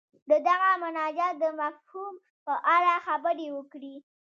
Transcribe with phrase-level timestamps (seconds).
[0.29, 2.13] د دغه مناجات د مفهوم
[2.45, 3.95] په اړه خبرې وکړي.